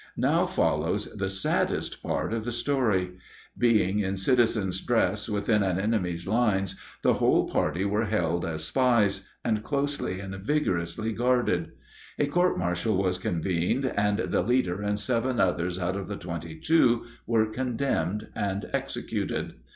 Now 0.17 0.47
follows 0.47 1.05
the 1.15 1.29
saddest 1.29 2.01
part 2.01 2.33
of 2.33 2.43
the 2.43 2.51
story. 2.51 3.19
Being 3.55 3.99
in 3.99 4.17
citizens' 4.17 4.81
dress 4.81 5.29
within 5.29 5.61
an 5.61 5.77
enemy's 5.79 6.25
lines, 6.25 6.75
the 7.03 7.13
whole 7.13 7.47
party 7.47 7.85
were 7.85 8.05
held 8.05 8.43
as 8.43 8.63
spies, 8.63 9.27
and 9.45 9.63
closely 9.63 10.19
and 10.19 10.33
vigorously 10.37 11.13
guarded. 11.13 11.73
A 12.17 12.25
court 12.25 12.57
martial 12.57 12.97
was 12.97 13.19
convened, 13.19 13.85
and 13.95 14.17
the 14.17 14.41
leader 14.41 14.81
and 14.81 14.99
seven 14.99 15.39
others 15.39 15.77
out 15.77 15.95
of 15.95 16.07
the 16.07 16.17
twenty 16.17 16.59
two 16.59 17.05
were 17.27 17.45
condemned 17.51 18.29
and 18.35 18.65
executed. 18.73 19.53